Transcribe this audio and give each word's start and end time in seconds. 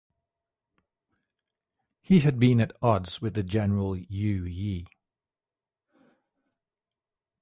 He 2.01 2.21
had 2.21 2.39
been 2.39 2.59
at 2.59 2.75
odds 2.81 3.21
with 3.21 3.35
the 3.35 3.43
general 3.43 3.95
Yue 3.95 4.45
Yi. 4.45 4.87